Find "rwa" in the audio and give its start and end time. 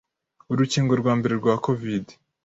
1.01-1.13, 1.41-1.53